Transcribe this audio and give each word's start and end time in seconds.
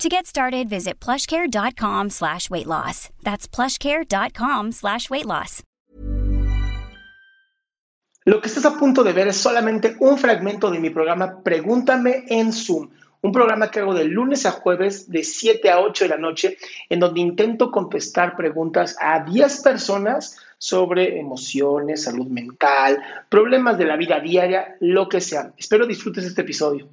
To 0.00 0.08
get 0.08 0.26
started, 0.26 0.70
visit 0.70 0.98
plushcare.com 0.98 2.08
slash 2.08 2.48
weight 2.48 2.66
loss. 2.66 3.10
That's 3.22 3.46
plushcare.com 3.46 4.72
slash 4.72 5.10
weight 5.10 5.26
loss. 5.26 5.62
Lo 8.24 8.40
que 8.40 8.48
estás 8.48 8.64
a 8.64 8.78
punto 8.78 9.04
de 9.04 9.12
ver 9.12 9.28
es 9.28 9.36
solamente 9.36 9.96
un 10.00 10.16
fragmento 10.16 10.70
de 10.70 10.78
mi 10.78 10.88
programa 10.88 11.42
Pregúntame 11.42 12.24
en 12.28 12.50
Zoom, 12.54 12.88
un 13.20 13.32
programa 13.32 13.70
que 13.70 13.80
hago 13.80 13.92
de 13.92 14.04
lunes 14.04 14.46
a 14.46 14.52
jueves 14.52 15.10
de 15.10 15.22
7 15.22 15.68
a 15.68 15.80
8 15.80 16.04
de 16.04 16.08
la 16.08 16.16
noche, 16.16 16.56
en 16.88 16.98
donde 16.98 17.20
intento 17.20 17.70
contestar 17.70 18.36
preguntas 18.36 18.96
a 19.02 19.22
10 19.22 19.60
personas 19.60 20.38
sobre 20.56 21.18
emociones, 21.18 22.04
salud 22.04 22.26
mental, 22.26 23.02
problemas 23.28 23.76
de 23.76 23.84
la 23.84 23.98
vida 23.98 24.18
diaria, 24.18 24.78
lo 24.80 25.10
que 25.10 25.20
sea. 25.20 25.52
Espero 25.58 25.86
disfrutes 25.86 26.24
este 26.24 26.40
episodio. 26.40 26.88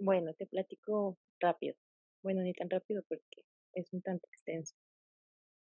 Bueno, 0.00 0.32
te 0.34 0.46
platico 0.46 1.16
rápido. 1.38 1.76
Bueno, 2.22 2.42
ni 2.42 2.52
tan 2.52 2.70
rápido 2.70 3.02
porque 3.08 3.44
es 3.74 3.92
un 3.92 4.02
tanto 4.02 4.26
extenso. 4.28 4.74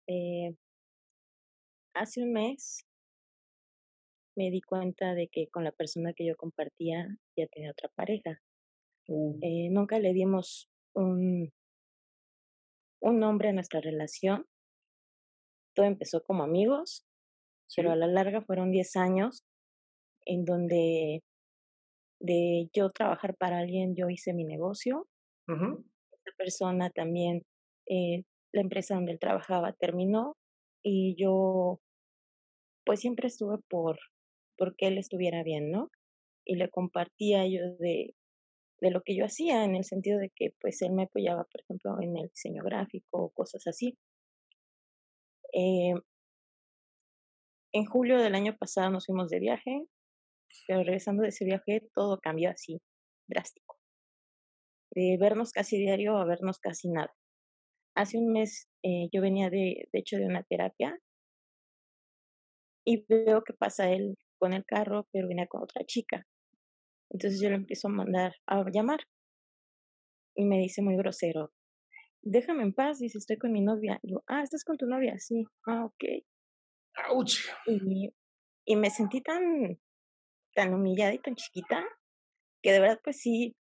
Eh, 0.08 0.56
hace 1.94 2.22
un 2.22 2.34
mes 2.34 2.86
me 4.36 4.50
di 4.52 4.62
cuenta 4.62 5.14
de 5.14 5.28
que 5.28 5.48
con 5.50 5.64
la 5.64 5.72
persona 5.72 6.14
que 6.14 6.26
yo 6.26 6.36
compartía 6.36 7.08
ya 7.38 7.48
tenía 7.48 7.72
otra 7.72 7.90
pareja. 7.90 8.42
Mm. 9.08 9.40
Eh, 9.42 9.70
nunca 9.70 10.00
le 10.00 10.14
dimos 10.14 10.70
un, 10.94 11.52
un 13.02 13.20
nombre 13.20 13.50
a 13.50 13.54
nuestra 13.54 13.82
relación. 13.82 14.46
Todo 15.76 15.86
empezó 15.86 16.24
como 16.24 16.44
amigos, 16.44 17.06
pero 17.76 17.92
a 17.92 17.96
la 17.96 18.08
larga 18.08 18.42
fueron 18.42 18.72
10 18.72 18.96
años 18.96 19.46
en 20.26 20.46
donde 20.46 21.24
de 22.20 22.70
yo 22.74 22.92
trabajar 22.92 23.36
para 23.38 23.60
alguien, 23.60 23.96
yo 23.96 24.10
hice 24.10 24.34
mi 24.34 24.44
negocio. 24.44 25.08
Persona 26.38 26.90
también, 26.90 27.44
eh, 27.88 28.24
la 28.54 28.62
empresa 28.62 28.96
donde 28.96 29.14
él 29.14 29.20
trabajaba 29.20 29.74
terminó 29.74 30.36
y 30.84 31.16
yo 31.18 31.80
pues 32.86 33.02
siempre 33.02 33.28
estuve 33.28 33.58
por, 33.70 34.00
por 34.58 34.76
que 34.76 34.88
él 34.88 34.98
estuviera 34.98 35.44
bien, 35.44 35.72
¿no? 35.72 35.92
Y 36.46 36.56
le 36.56 36.70
compartía 36.70 37.46
yo 37.46 37.76
de, 37.80 38.16
de 38.82 38.92
lo 38.92 39.02
que 39.02 39.16
yo 39.16 39.26
hacía, 39.26 39.64
en 39.64 39.76
el 39.76 39.84
sentido 39.84 40.20
de 40.20 40.32
que 40.36 40.56
pues 40.60 40.82
él 40.82 40.94
me 40.94 41.04
apoyaba, 41.04 41.44
por 41.44 41.62
ejemplo, 41.62 42.02
en 42.02 42.18
el 42.18 42.30
diseño 42.30 42.64
gráfico 42.64 43.08
o 43.12 43.30
cosas 43.30 43.68
así. 43.68 43.98
Eh, 45.54 45.94
en 47.74 47.86
julio 47.86 48.18
del 48.18 48.36
año 48.36 48.56
pasado 48.58 48.90
nos 48.90 49.06
fuimos 49.06 49.30
de 49.30 49.40
viaje, 49.40 49.86
pero 50.68 50.84
regresando 50.84 51.24
de 51.24 51.30
ese 51.30 51.46
viaje 51.46 51.88
todo 51.94 52.20
cambió 52.20 52.50
así, 52.50 52.82
drástico. 53.28 53.79
De 54.92 55.18
vernos 55.20 55.52
casi 55.52 55.78
diario 55.78 56.18
a 56.18 56.26
vernos 56.26 56.60
casi 56.60 56.90
nada. 56.90 57.14
Hace 57.96 58.18
un 58.18 58.32
mes 58.32 58.70
eh, 58.84 59.10
yo 59.12 59.22
venía 59.22 59.50
de, 59.50 59.88
de 59.92 60.00
hecho 60.00 60.18
de 60.18 60.26
una 60.26 60.44
terapia 60.44 60.98
y 62.86 63.06
veo 63.08 63.44
que 63.44 63.54
pasa 63.54 63.92
él 63.92 64.16
con 64.40 64.54
el 64.54 64.66
carro, 64.66 65.08
pero 65.12 65.28
venía 65.28 65.48
con 65.48 65.64
otra 65.64 65.84
chica. 65.86 66.26
Entonces 67.12 67.42
yo 67.42 67.50
le 67.50 67.56
empiezo 67.56 67.88
a 67.88 67.92
mandar 67.92 68.34
a 68.48 68.64
llamar 68.72 69.00
y 70.36 70.46
me 70.46 70.58
dice 70.58 70.82
muy 70.82 70.96
grosero, 70.96 71.52
déjame 72.22 72.64
en 72.64 72.74
paz, 72.74 73.00
dice, 73.00 73.18
estoy 73.18 73.38
con 73.38 73.52
mi 73.52 73.62
novia. 73.62 74.00
Y 74.04 74.12
yo, 74.12 74.24
ah, 74.28 74.42
¿estás 74.44 74.64
con 74.64 74.78
tu 74.78 74.86
novia? 74.86 75.18
Sí, 75.20 75.44
ah, 75.68 75.86
ok. 75.86 76.04
Ouch. 77.12 77.40
Y, 77.66 78.14
y 78.66 78.76
me 78.76 78.90
sentí 78.90 79.22
tan, 79.22 79.80
tan 80.54 80.74
humillada 80.74 81.14
y 81.14 81.20
tan 81.20 81.36
chiquita 81.36 81.86
que 82.62 82.72
de 82.72 82.80
verdad 82.80 83.00
pues 83.04 83.22
sí 83.22 83.56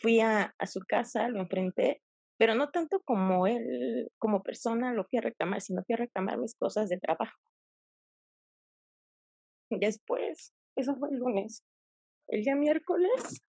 fui 0.00 0.20
a, 0.20 0.54
su 0.66 0.80
casa, 0.80 1.28
lo 1.28 1.40
enfrenté, 1.40 2.02
pero 2.38 2.54
no 2.54 2.70
tanto 2.70 3.00
como 3.02 3.46
él, 3.46 4.10
como 4.18 4.42
persona 4.42 4.92
lo 4.92 5.04
fui 5.04 5.18
a 5.18 5.22
reclamar, 5.22 5.60
sino 5.60 5.84
fui 5.84 5.94
a 5.94 5.98
reclamar 5.98 6.38
mis 6.38 6.54
cosas 6.54 6.88
de 6.88 6.98
trabajo. 6.98 7.38
Después, 9.70 10.52
eso 10.76 10.96
fue 10.96 11.10
el 11.10 11.18
lunes. 11.18 11.64
El 12.28 12.42
día 12.42 12.56
miércoles 12.56 13.42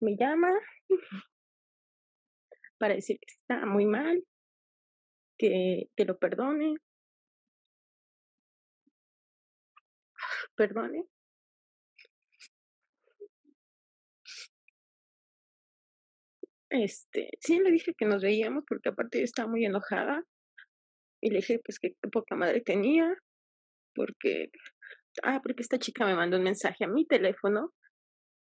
me 0.00 0.16
llama 0.16 0.52
para 2.78 2.94
decir 2.94 3.18
que 3.18 3.32
está 3.32 3.64
muy 3.66 3.86
mal, 3.86 4.22
que, 5.38 5.90
que 5.96 6.04
lo 6.04 6.18
perdone. 6.18 6.76
Perdone. 10.56 11.06
Este, 16.82 17.30
sí 17.40 17.58
le 17.58 17.70
dije 17.70 17.94
que 17.94 18.04
nos 18.04 18.22
veíamos 18.22 18.64
porque 18.68 18.90
aparte 18.90 19.18
yo 19.18 19.24
estaba 19.24 19.48
muy 19.48 19.64
enojada 19.64 20.22
y 21.22 21.30
le 21.30 21.36
dije 21.36 21.60
pues 21.64 21.78
que 21.78 21.94
qué 22.00 22.08
poca 22.10 22.36
madre 22.36 22.60
tenía 22.60 23.16
porque 23.94 24.50
ah, 25.22 25.40
porque 25.42 25.62
esta 25.62 25.78
chica 25.78 26.04
me 26.04 26.14
mandó 26.14 26.36
un 26.36 26.44
mensaje 26.44 26.84
a 26.84 26.88
mi 26.88 27.06
teléfono 27.06 27.72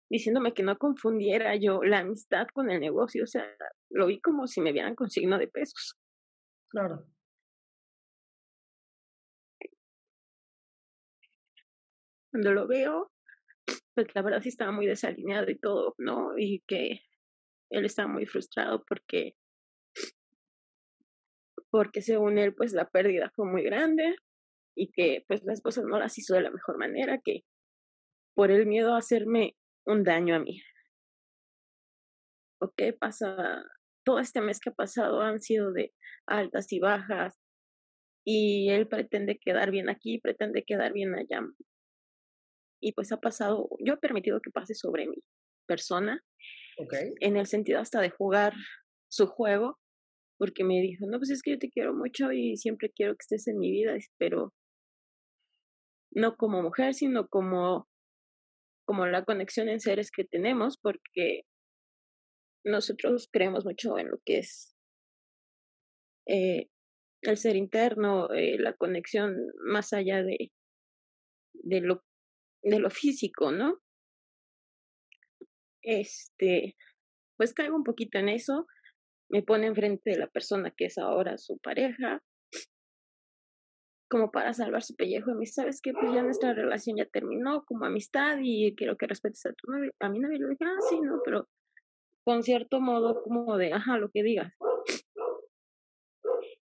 diciéndome 0.10 0.54
que 0.54 0.64
no 0.64 0.78
confundiera 0.78 1.56
yo 1.56 1.84
la 1.84 2.00
amistad 2.00 2.48
con 2.54 2.70
el 2.70 2.82
negocio, 2.82 3.24
o 3.24 3.28
sea, 3.28 3.46
lo 3.90 4.08
vi 4.08 4.20
como 4.20 4.46
si 4.46 4.60
me 4.60 4.74
vieran 4.74 4.94
con 4.94 5.10
signo 5.10 5.38
de 5.38 5.48
pesos. 5.48 5.96
Claro. 6.70 7.06
Cuando 12.30 12.52
lo 12.54 12.68
veo, 12.68 13.12
pues 13.96 14.08
la 14.14 14.22
verdad 14.22 14.42
sí 14.42 14.50
estaba 14.50 14.72
muy 14.74 14.86
desalineado 14.86 15.50
y 15.50 15.58
todo, 15.58 15.96
¿no? 15.98 16.38
Y 16.38 16.62
que 16.68 17.02
él 17.72 17.86
estaba 17.86 18.08
muy 18.08 18.26
frustrado 18.26 18.84
porque 18.88 19.36
porque 21.70 22.02
según 22.02 22.38
él 22.38 22.54
pues 22.54 22.74
la 22.74 22.90
pérdida 22.90 23.32
fue 23.36 23.46
muy 23.50 23.64
grande 23.64 24.16
y 24.76 24.92
que 24.92 25.24
pues 25.28 25.44
las 25.44 25.62
cosas 25.62 25.86
no 25.86 25.98
las 25.98 26.18
hizo 26.18 26.36
de 26.36 26.42
la 26.42 26.52
mejor 26.52 26.78
manera, 26.78 27.20
que 27.24 27.44
por 28.36 28.52
el 28.52 28.66
miedo 28.66 28.94
a 28.94 28.98
hacerme 28.98 29.56
un 29.86 30.04
daño 30.04 30.36
a 30.36 30.40
mí. 30.40 30.62
Ok, 32.60 32.82
pasa, 33.00 33.64
todo 34.04 34.20
este 34.20 34.42
mes 34.42 34.60
que 34.60 34.70
ha 34.70 34.74
pasado 34.74 35.22
han 35.22 35.42
sido 35.42 35.72
de 35.72 35.94
altas 36.28 36.72
y 36.72 36.80
bajas 36.80 37.40
y 38.24 38.70
él 38.70 38.88
pretende 38.88 39.40
quedar 39.40 39.72
bien 39.72 39.90
aquí, 39.90 40.20
pretende 40.20 40.64
quedar 40.64 40.94
bien 40.94 41.16
allá. 41.16 41.42
Y 42.82 42.94
pues 42.94 43.12
ha 43.12 43.18
pasado, 43.18 43.70
yo 43.80 43.94
he 43.96 43.98
permitido 43.98 44.42
que 44.42 44.52
pase 44.52 44.76
sobre 44.76 45.08
mi 45.08 45.18
persona, 45.68 46.24
En 47.20 47.38
el 47.38 47.48
sentido 47.48 47.80
hasta 47.80 48.02
de 48.02 48.10
jugar 48.10 48.54
su 49.10 49.28
juego, 49.28 49.80
porque 50.38 50.64
me 50.64 50.82
dijo, 50.82 51.06
no, 51.08 51.18
pues 51.18 51.30
es 51.30 51.42
que 51.42 51.52
yo 51.52 51.60
te 51.60 51.70
quiero 51.70 51.94
mucho 51.94 52.32
y 52.32 52.58
siempre 52.58 52.92
quiero 52.92 53.14
que 53.14 53.22
estés 53.22 53.48
en 53.48 53.60
mi 53.60 53.72
vida, 53.72 53.96
pero 54.18 54.54
no 56.12 56.36
como 56.36 56.62
mujer, 56.62 56.94
sino 56.94 57.28
como, 57.28 57.88
como 58.86 59.06
la 59.08 59.24
conexión 59.24 59.70
en 59.70 59.80
seres 59.80 60.12
que 60.12 60.24
tenemos, 60.24 60.78
porque 60.78 61.44
nosotros 62.64 63.30
creemos 63.32 63.66
mucho 63.66 63.98
en 63.98 64.10
lo 64.10 64.20
que 64.26 64.40
es 64.40 64.76
eh, 66.28 66.70
el 67.22 67.38
ser 67.38 67.56
interno, 67.56 68.32
eh, 68.34 68.58
la 68.60 68.74
conexión 68.74 69.36
más 69.64 69.94
allá 69.94 70.24
de, 70.24 70.52
de, 71.54 71.82
lo, 71.82 72.04
de 72.64 72.80
lo 72.80 72.90
físico, 72.90 73.52
¿no? 73.52 73.81
Este, 75.82 76.76
pues 77.38 77.54
caigo 77.54 77.76
un 77.76 77.84
poquito 77.84 78.18
en 78.20 78.30
eso, 78.30 78.68
me 79.30 79.44
pone 79.44 79.68
enfrente 79.68 80.12
de 80.12 80.18
la 80.18 80.28
persona 80.28 80.74
que 80.76 80.86
es 80.86 80.98
ahora 80.98 81.38
su 81.38 81.58
pareja, 81.60 82.22
como 84.10 84.30
para 84.30 84.54
salvar 84.54 84.84
su 84.84 84.96
pellejo. 84.96 85.32
Y 85.32 85.34
me 85.34 85.40
dice, 85.42 85.62
¿sabes 85.62 85.82
qué? 85.82 85.94
Pues 85.94 86.14
ya 86.14 86.22
nuestra 86.22 86.54
relación 86.54 86.98
ya 86.98 87.06
terminó 87.06 87.64
como 87.66 87.86
amistad 87.86 88.38
y 88.42 88.76
quiero 88.76 88.98
que 88.98 89.08
respetes 89.08 89.46
a 89.46 89.54
tu 89.54 89.72
novio. 89.72 89.92
A 90.02 90.10
mi 90.10 90.20
novio 90.20 90.38
le 90.40 90.50
dije, 90.50 90.66
ah, 90.66 90.82
sí, 90.90 91.00
no, 91.02 91.22
pero 91.24 91.48
con 92.24 92.44
cierto 92.44 92.80
modo 92.82 93.24
como 93.24 93.58
de, 93.58 93.74
ajá, 93.74 93.98
lo 93.98 94.10
que 94.10 94.22
digas. 94.22 94.54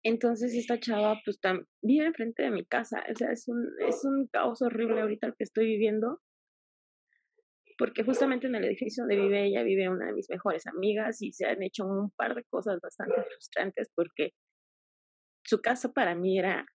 Entonces 0.03 0.53
esta 0.53 0.79
chava 0.79 1.19
pues 1.25 1.39
vive 1.81 2.05
enfrente 2.05 2.43
de 2.43 2.51
mi 2.51 2.65
casa, 2.65 3.03
o 3.11 3.15
sea, 3.15 3.31
es 3.31 3.47
un, 3.47 3.67
es 3.85 4.05
un 4.05 4.27
caos 4.27 4.61
horrible 4.61 5.01
ahorita 5.01 5.27
el 5.27 5.35
que 5.35 5.43
estoy 5.43 5.65
viviendo, 5.65 6.21
porque 7.79 8.03
justamente 8.03 8.47
en 8.47 8.55
el 8.55 8.65
edificio 8.65 9.03
donde 9.03 9.15
vive 9.15 9.45
ella 9.45 9.63
vive 9.63 9.87
una 9.87 10.07
de 10.07 10.13
mis 10.13 10.29
mejores 10.29 10.67
amigas 10.67 11.21
y 11.21 11.31
se 11.31 11.47
han 11.47 11.63
hecho 11.63 11.85
un 11.85 12.11
par 12.11 12.35
de 12.35 12.43
cosas 12.43 12.77
bastante 12.83 13.23
frustrantes 13.23 13.89
porque 13.95 14.31
su 15.45 15.61
casa 15.61 15.93
para 15.93 16.13
mí 16.13 16.37
era 16.37 16.65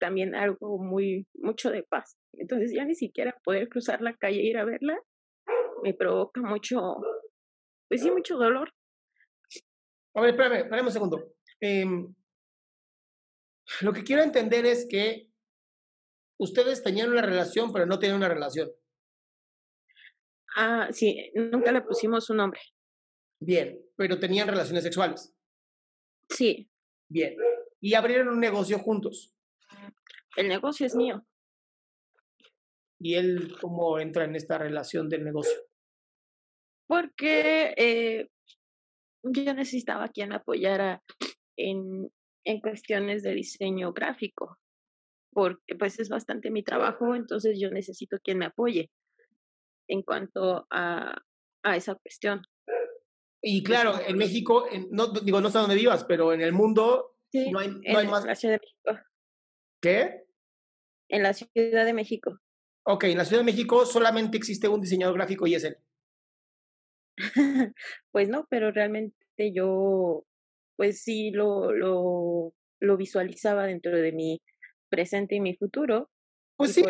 también 0.00 0.34
algo 0.34 0.82
muy, 0.82 1.26
mucho 1.34 1.70
de 1.70 1.82
paz. 1.82 2.16
Entonces 2.32 2.72
ya 2.74 2.84
ni 2.86 2.94
siquiera 2.94 3.36
poder 3.44 3.68
cruzar 3.68 4.00
la 4.00 4.16
calle 4.16 4.40
e 4.40 4.46
ir 4.46 4.56
a 4.56 4.64
verla 4.64 4.98
me 5.82 5.92
provoca 5.92 6.40
mucho, 6.40 6.96
pues 7.88 8.00
sí, 8.00 8.10
mucho 8.10 8.36
dolor. 8.36 8.70
A 10.14 10.22
ver, 10.22 10.30
espérame, 10.30 10.62
espérame 10.62 10.86
un 10.86 10.92
segundo. 10.92 11.34
Eh, 11.60 11.84
lo 13.82 13.92
que 13.92 14.04
quiero 14.04 14.22
entender 14.22 14.64
es 14.64 14.86
que 14.88 15.28
ustedes 16.40 16.82
tenían 16.82 17.10
una 17.10 17.20
relación, 17.20 17.70
pero 17.72 17.84
no 17.84 17.98
tenían 17.98 18.16
una 18.16 18.28
relación. 18.30 18.70
Ah, 20.56 20.88
sí, 20.92 21.32
nunca 21.34 21.72
le 21.72 21.82
pusimos 21.82 22.30
un 22.30 22.36
nombre. 22.38 22.60
Bien, 23.40 23.78
pero 23.96 24.18
tenían 24.18 24.48
relaciones 24.48 24.84
sexuales. 24.84 25.34
Sí. 26.28 26.70
Bien. 27.08 27.36
Y 27.80 27.94
abrieron 27.94 28.28
un 28.28 28.40
negocio 28.40 28.78
juntos. 28.78 29.34
El 30.36 30.48
negocio 30.48 30.86
es 30.86 30.94
mío. 30.94 31.26
¿Y 33.00 33.14
él 33.16 33.56
cómo 33.60 33.98
entra 33.98 34.24
en 34.24 34.36
esta 34.36 34.56
relación 34.56 35.08
del 35.08 35.24
negocio? 35.24 35.56
Porque 36.86 37.74
eh, 37.76 38.28
yo 39.22 39.54
necesitaba 39.54 40.08
quien 40.08 40.30
me 40.30 40.36
apoyara 40.36 41.02
en, 41.56 42.10
en 42.44 42.60
cuestiones 42.60 43.22
de 43.22 43.34
diseño 43.34 43.92
gráfico, 43.92 44.58
porque 45.32 45.74
pues 45.74 45.98
es 45.98 46.08
bastante 46.08 46.50
mi 46.50 46.62
trabajo, 46.62 47.14
entonces 47.14 47.58
yo 47.60 47.70
necesito 47.70 48.18
quien 48.22 48.38
me 48.38 48.46
apoye 48.46 48.90
en 49.88 50.02
cuanto 50.02 50.66
a, 50.70 51.14
a 51.62 51.76
esa 51.76 51.94
cuestión. 51.94 52.42
Y 53.42 53.62
claro, 53.62 54.00
en 54.06 54.16
México, 54.16 54.66
no 54.90 55.08
digo, 55.08 55.40
no 55.40 55.50
sé 55.50 55.58
dónde 55.58 55.74
vivas, 55.74 56.04
pero 56.04 56.32
en 56.32 56.40
el 56.40 56.52
mundo 56.52 57.18
no 57.50 57.58
hay, 57.58 57.68
no 57.68 57.98
hay 57.98 58.06
más. 58.06 58.24
la 58.24 58.34
Ciudad 58.34 58.54
de 58.54 58.60
México. 58.60 59.06
¿Qué? 59.82 60.24
En 61.10 61.22
la 61.22 61.34
Ciudad 61.34 61.84
de 61.84 61.92
México. 61.92 62.40
Ok, 62.86 63.04
en 63.04 63.18
la 63.18 63.24
Ciudad 63.24 63.40
de 63.40 63.52
México 63.52 63.84
solamente 63.84 64.38
existe 64.38 64.68
un 64.68 64.80
diseñador 64.80 65.16
gráfico 65.16 65.46
y 65.46 65.54
es 65.54 65.64
él. 65.64 65.76
pues 68.12 68.28
no, 68.28 68.46
pero 68.48 68.72
realmente 68.72 69.52
yo 69.52 70.24
pues 70.76 71.02
sí 71.02 71.30
lo, 71.30 71.72
lo, 71.72 72.54
lo 72.80 72.96
visualizaba 72.96 73.66
dentro 73.66 73.96
de 73.96 74.12
mi 74.12 74.42
presente 74.88 75.36
y 75.36 75.40
mi 75.40 75.56
futuro. 75.56 76.10
Pues 76.56 76.72
sí, 76.72 76.84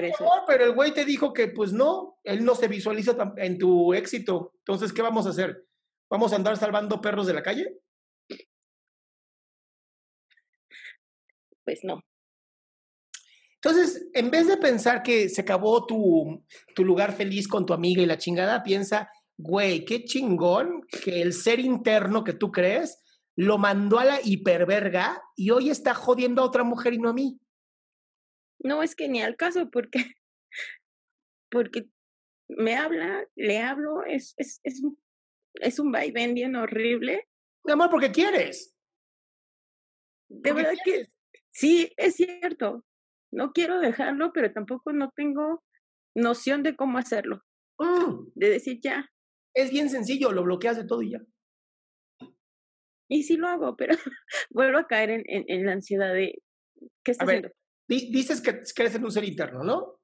pero 0.47 0.65
el 0.65 0.75
güey 0.75 0.93
te 0.93 1.05
dijo 1.05 1.33
que 1.33 1.49
pues 1.49 1.73
no, 1.73 2.19
él 2.23 2.45
no 2.45 2.55
se 2.55 2.69
visualiza 2.69 3.17
en 3.37 3.59
tu 3.59 3.95
éxito. 3.95 4.53
Entonces, 4.59 4.93
¿qué 4.93 5.01
vamos 5.01 5.27
a 5.27 5.31
hacer? 5.31 5.67
¿Vamos 6.11 6.33
a 6.33 6.37
andar 6.37 6.57
salvando 6.57 7.01
perros 7.01 7.27
de 7.27 7.35
la 7.35 7.43
calle? 7.43 7.79
Pues 11.65 11.81
no. 11.83 12.03
Entonces, 13.55 14.09
en 14.13 14.31
vez 14.31 14.47
de 14.47 14.59
pensar 14.59 15.03
que 15.03 15.31
se 15.31 15.41
acabó 15.41 15.87
tu, 15.87 16.45
tu 16.75 16.85
lugar 16.85 17.15
feliz 17.15 17.49
con 17.49 17.65
tu 17.65 17.73
amiga 17.73 18.03
y 18.03 18.07
la 18.07 18.19
chingada, 18.19 18.63
piensa, 18.63 19.09
güey, 19.39 19.87
qué 19.87 20.05
chingón 20.05 20.83
que 21.03 21.23
el 21.23 21.33
ser 21.33 21.61
interno 21.61 22.23
que 22.25 22.35
tú 22.35 22.53
crees 22.53 23.03
lo 23.37 23.57
mandó 23.57 23.99
a 23.99 24.05
la 24.05 24.21
hiperverga 24.23 25.23
y 25.35 25.51
hoy 25.51 25.71
está 25.71 25.95
jodiendo 25.95 26.43
a 26.43 26.45
otra 26.45 26.63
mujer 26.63 26.93
y 26.93 26.99
no 26.99 27.09
a 27.09 27.15
mí. 27.15 27.41
No, 28.61 28.83
es 28.83 28.95
que 28.95 29.09
ni 29.09 29.23
al 29.23 29.37
caso, 29.37 29.71
porque, 29.71 29.99
porque 31.51 31.89
me 32.49 32.77
habla, 32.77 33.27
le 33.37 33.59
hablo, 33.59 34.05
es, 34.05 34.35
es, 34.37 34.61
es, 34.65 34.83
un, 34.83 34.99
es 35.55 35.79
un 35.79 35.93
vaivén 35.93 36.35
bien 36.35 36.56
horrible. 36.56 37.29
Mi 37.65 37.73
amor, 37.73 37.91
porque 37.91 38.12
quieres. 38.12 38.75
De 40.29 40.53
verdad 40.53 40.75
que 40.85 41.06
sí, 41.53 41.93
es 41.97 42.17
cierto. 42.17 42.85
No 43.33 43.53
quiero 43.53 43.81
dejarlo, 43.81 44.33
pero 44.33 44.53
tampoco 44.53 44.93
no 44.93 45.12
tengo 45.17 45.62
noción 46.15 46.62
de 46.62 46.77
cómo 46.77 46.99
hacerlo. 46.99 47.43
Mm. 47.79 48.29
De 48.35 48.49
decir 48.49 48.81
ya. 48.83 49.11
Es 49.55 49.71
bien 49.71 49.89
sencillo, 49.89 50.33
lo 50.33 50.43
bloqueas 50.45 50.77
de 50.77 50.87
todo 50.87 51.03
y 51.03 51.12
ya. 51.12 51.21
Y 53.09 53.23
sí 53.25 53.37
lo 53.37 53.49
hago, 53.49 53.77
pero 53.77 53.95
vuelvo 54.51 54.79
a 54.79 54.87
caer 54.87 55.11
en, 55.11 55.25
en, 55.27 55.67
la 55.67 55.73
ansiedad 55.73 56.12
de, 56.12 56.43
¿qué 57.05 57.12
está 57.12 57.25
haciendo? 57.25 57.51
Dices 57.87 58.41
que 58.41 58.63
quieres 58.75 58.93
ser 58.93 59.05
un 59.05 59.13
ser 59.13 59.25
interno, 59.25 59.63
¿no? 59.63 60.01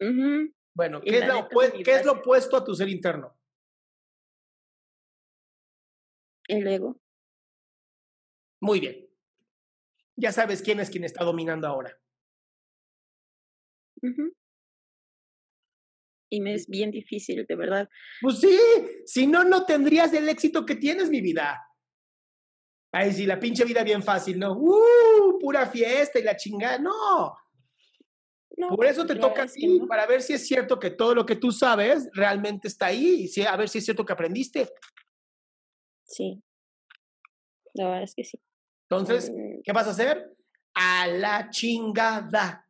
Uh 0.00 0.52
Bueno, 0.74 1.00
¿qué 1.00 1.18
es, 1.18 1.26
lo 1.26 1.48
¿qué 1.84 1.94
es 1.96 2.04
lo 2.04 2.12
opuesto 2.12 2.56
a 2.56 2.64
tu 2.64 2.74
ser 2.74 2.88
interno? 2.88 3.36
El 6.46 6.66
ego. 6.66 7.00
Muy 8.60 8.80
bien. 8.80 9.08
Ya 10.16 10.32
sabes 10.32 10.62
quién 10.62 10.80
es 10.80 10.90
quien 10.90 11.04
está 11.04 11.24
dominando 11.24 11.66
ahora. 11.66 12.00
Uh 14.02 14.38
y 16.30 16.40
me 16.40 16.54
es 16.54 16.68
bien 16.68 16.90
difícil, 16.90 17.46
de 17.46 17.56
verdad. 17.56 17.88
Pues 18.20 18.40
sí, 18.40 18.58
si 19.06 19.26
no, 19.26 19.44
no 19.44 19.64
tendrías 19.64 20.12
el 20.12 20.28
éxito 20.28 20.66
que 20.66 20.76
tienes, 20.76 21.10
mi 21.10 21.20
vida. 21.20 21.67
Ay, 22.98 23.12
sí, 23.12 23.26
la 23.26 23.38
pinche 23.38 23.64
vida 23.64 23.84
bien 23.84 24.02
fácil, 24.02 24.40
¿no? 24.40 24.54
¡Uh! 24.54 25.38
Pura 25.38 25.66
fiesta 25.66 26.18
y 26.18 26.24
la 26.24 26.36
chingada. 26.36 26.78
No. 26.78 27.36
Por 28.70 28.86
eso 28.86 29.06
te 29.06 29.14
toca 29.14 29.44
a 29.44 29.46
ti, 29.46 29.78
no. 29.78 29.86
para 29.86 30.04
ver 30.04 30.20
si 30.20 30.32
es 30.32 30.44
cierto 30.44 30.80
que 30.80 30.90
todo 30.90 31.14
lo 31.14 31.24
que 31.24 31.36
tú 31.36 31.52
sabes 31.52 32.08
realmente 32.12 32.66
está 32.66 32.86
ahí, 32.86 33.30
y 33.32 33.42
a 33.42 33.54
ver 33.56 33.68
si 33.68 33.78
es 33.78 33.84
cierto 33.84 34.04
que 34.04 34.12
aprendiste. 34.12 34.68
Sí. 36.02 36.42
La 37.74 37.84
verdad 37.84 38.02
es 38.02 38.16
que 38.16 38.24
sí. 38.24 38.40
Entonces, 38.90 39.30
mm. 39.30 39.60
¿qué 39.62 39.72
vas 39.72 39.86
a 39.86 39.90
hacer? 39.90 40.36
A 40.74 41.06
la 41.06 41.50
chingada. 41.50 42.66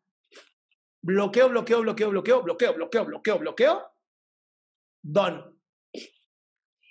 Bloqueo, 1.01 1.49
bloqueo, 1.49 1.81
bloqueo, 1.81 2.11
bloqueo, 2.11 2.43
bloqueo, 2.43 2.75
bloqueo, 2.75 3.05
bloqueo, 3.07 3.39
bloqueo. 3.39 3.83
Don. 5.01 5.58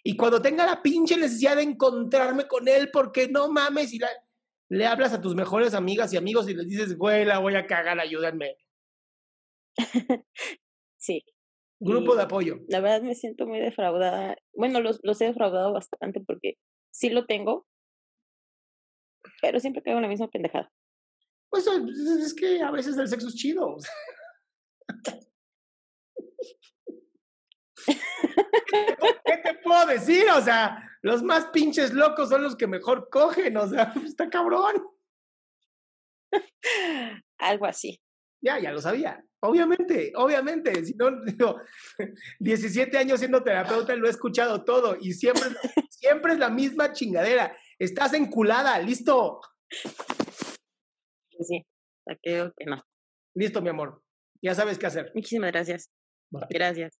Y 0.07 0.15
cuando 0.15 0.41
tenga 0.41 0.65
la 0.65 0.81
pinche 0.81 1.17
necesidad 1.17 1.57
de 1.57 1.63
encontrarme 1.63 2.47
con 2.47 2.65
él, 2.69 2.89
porque 2.93 3.27
no 3.27 3.51
mames, 3.51 3.93
y 3.93 3.99
le 4.69 4.85
hablas 4.85 5.11
a 5.11 5.19
tus 5.19 5.35
mejores 5.35 5.73
amigas 5.73 6.13
y 6.13 6.17
amigos 6.17 6.47
y 6.47 6.53
les 6.53 6.65
dices, 6.65 6.97
güey, 6.97 7.25
la 7.25 7.39
voy 7.39 7.55
a 7.55 7.67
cagar, 7.67 7.99
ayúdenme. 7.99 8.55
sí. 10.97 11.25
Grupo 11.81 12.15
de 12.15 12.23
apoyo. 12.23 12.55
La 12.69 12.79
verdad 12.79 13.01
me 13.01 13.15
siento 13.15 13.45
muy 13.47 13.59
defraudada. 13.59 14.37
Bueno, 14.53 14.79
los, 14.79 15.01
los 15.03 15.19
he 15.19 15.25
defraudado 15.25 15.73
bastante 15.73 16.21
porque 16.21 16.53
sí 16.89 17.09
lo 17.09 17.25
tengo, 17.25 17.67
pero 19.41 19.59
siempre 19.59 19.83
caigo 19.83 19.97
en 19.97 20.03
la 20.03 20.09
misma 20.09 20.29
pendejada. 20.29 20.71
Pues 21.49 21.67
es 21.67 22.33
que 22.33 22.61
a 22.61 22.71
veces 22.71 22.97
el 22.97 23.09
sexo 23.09 23.27
es 23.27 23.35
chido. 23.35 23.75
¿Qué 29.25 29.37
te 29.43 29.53
puedo 29.63 29.85
decir? 29.87 30.29
O 30.29 30.41
sea, 30.41 30.83
los 31.01 31.23
más 31.23 31.47
pinches 31.47 31.93
locos 31.93 32.29
son 32.29 32.43
los 32.43 32.55
que 32.55 32.67
mejor 32.67 33.09
cogen, 33.09 33.57
o 33.57 33.67
sea, 33.67 33.93
está 34.05 34.29
cabrón. 34.29 34.87
Algo 37.37 37.65
así. 37.65 37.99
Ya, 38.41 38.59
ya 38.59 38.71
lo 38.71 38.81
sabía. 38.81 39.23
Obviamente, 39.39 40.11
obviamente. 40.15 40.85
Si 40.85 40.93
no, 40.95 41.11
digo, 41.25 41.61
17 42.39 42.97
años 42.97 43.19
siendo 43.19 43.43
terapeuta, 43.43 43.95
lo 43.95 44.07
he 44.07 44.11
escuchado 44.11 44.63
todo 44.63 44.97
y 44.99 45.13
siempre, 45.13 45.49
siempre 45.89 46.33
es 46.33 46.39
la 46.39 46.49
misma 46.49 46.91
chingadera. 46.91 47.55
Estás 47.79 48.13
enculada, 48.13 48.77
listo 48.79 49.41
sí, 51.43 51.65
que 52.21 52.51
no. 52.65 52.83
Listo, 53.35 53.61
mi 53.61 53.69
amor. 53.69 54.01
Ya 54.41 54.55
sabes 54.55 54.77
qué 54.77 54.87
hacer. 54.87 55.11
Muchísimas 55.13 55.51
gracias. 55.51 55.91
Gracias. 56.49 56.99